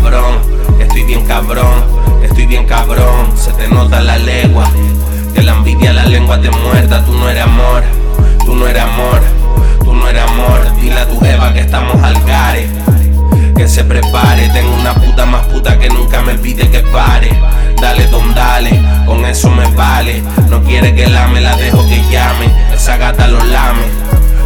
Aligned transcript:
cabrón. 0.00 0.38
Estoy 0.80 1.04
bien 1.04 1.24
cabrón. 1.26 1.84
Estoy 2.22 2.46
bien 2.46 2.66
cabrón. 2.66 3.36
Se 3.36 3.52
te 3.52 3.68
nota 3.68 4.00
la 4.00 4.18
legua. 4.18 4.70
Que 5.34 5.42
la 5.42 5.52
envidia 5.52 5.92
la 5.92 6.04
lengua 6.04 6.40
te 6.40 6.50
muerta. 6.50 7.04
Tú 7.04 7.12
no 7.12 7.28
eres 7.28 7.44
amor. 7.44 7.82
Tú 8.44 8.54
no 8.54 8.66
eres 8.66 8.82
amor. 8.82 9.20
Tú 9.84 9.92
no 9.92 10.08
eres 10.08 10.22
amor. 10.22 10.60
Dile 10.80 11.00
a 11.00 11.08
tu 11.08 11.24
Eva 11.24 11.52
que 11.52 11.60
estamos 11.60 12.02
al 12.02 12.14
gare. 12.24 12.66
Que 13.56 13.68
se 13.68 13.84
prepare. 13.84 14.48
Tengo 14.50 14.74
una 14.74 14.94
puta 14.94 15.26
más 15.26 15.46
puta 15.46 15.78
que 15.78 15.88
nunca 15.88 16.22
me 16.22 16.34
pide 16.38 16.68
que 16.70 16.80
pare. 16.80 17.30
Dale, 17.80 18.06
don, 18.06 18.34
dale. 18.34 18.80
Con 19.06 19.24
eso 19.24 19.50
me 19.50 19.66
vale. 19.74 20.22
No 20.48 20.62
quiere 20.62 20.94
que 20.94 21.08
lame, 21.08 21.40
la 21.40 21.56
dejo 21.56 21.86
que 21.88 22.02
llame. 22.10 22.50
Esa 22.72 22.96
gata 22.96 23.26
lo 23.28 23.42
lame. 23.44 23.84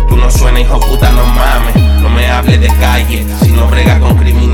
Tú 0.08 0.16
no 0.16 0.30
suena, 0.30 0.60
hijo 0.60 0.80
puta, 0.80 1.10
no 1.10 1.24
mames. 1.24 1.76
No 2.00 2.10
me 2.10 2.30
hables 2.30 2.60
de 2.60 2.68
calle. 2.68 3.24
Si 3.42 3.50
no 3.50 3.66
brega 3.68 3.98
con 3.98 4.16
criminales, 4.16 4.53